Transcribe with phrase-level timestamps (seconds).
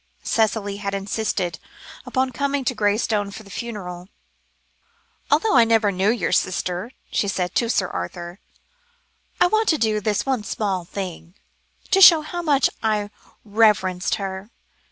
[0.23, 1.59] Cicely had insisted
[2.07, 4.09] upon coming to Graystone for the funeral.
[5.29, 8.39] "Although I never knew your sister," she said to Sir Arthur,
[9.39, 11.35] "I want to do this one small thing,
[11.91, 13.11] to show how much I
[13.45, 14.49] reverenced her.